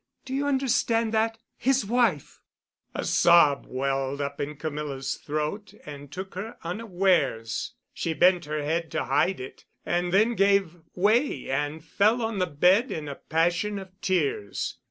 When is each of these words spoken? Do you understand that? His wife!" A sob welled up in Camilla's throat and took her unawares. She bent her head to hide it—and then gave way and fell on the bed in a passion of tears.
Do 0.25 0.33
you 0.33 0.47
understand 0.47 1.13
that? 1.13 1.37
His 1.57 1.85
wife!" 1.85 2.39
A 2.95 3.05
sob 3.05 3.67
welled 3.67 4.19
up 4.19 4.41
in 4.41 4.55
Camilla's 4.55 5.13
throat 5.17 5.75
and 5.85 6.11
took 6.11 6.33
her 6.33 6.57
unawares. 6.63 7.75
She 7.93 8.15
bent 8.15 8.45
her 8.45 8.63
head 8.63 8.89
to 8.93 9.03
hide 9.03 9.39
it—and 9.39 10.11
then 10.11 10.33
gave 10.33 10.77
way 10.95 11.51
and 11.51 11.85
fell 11.85 12.23
on 12.23 12.39
the 12.39 12.47
bed 12.47 12.91
in 12.91 13.07
a 13.07 13.13
passion 13.13 13.77
of 13.77 13.89
tears. 14.01 14.79